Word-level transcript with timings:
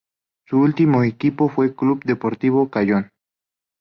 Su 0.47 0.57
último 0.57 1.03
equipo 1.03 1.47
fue 1.47 1.67
el 1.67 1.75
Club 1.75 2.03
Deportivo 2.05 2.71
Cayón. 2.71 3.11